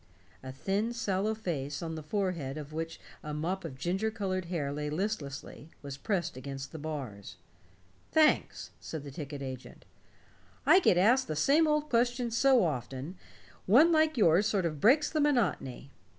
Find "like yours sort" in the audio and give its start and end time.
13.91-14.65